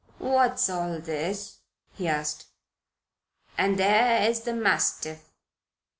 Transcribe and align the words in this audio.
"What 0.17 0.55
is 0.55 0.67
all 0.67 0.97
this?" 0.97 1.59
he 1.93 2.07
asked. 2.07 2.47
"And 3.55 3.77
there 3.77 4.27
is 4.27 4.39
the 4.41 4.53
mastiff. 4.55 5.29